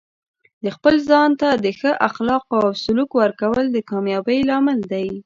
د 0.63 0.65
خپل 0.75 0.95
ځان 1.09 1.29
ته 1.41 1.49
د 1.63 1.65
ښه 1.79 1.91
اخلاقو 2.07 2.55
او 2.63 2.69
سلوک 2.83 3.09
ورکول 3.21 3.65
د 3.71 3.77
کامیابۍ 3.89 4.39
لامل 4.49 4.79
دی. 4.91 5.07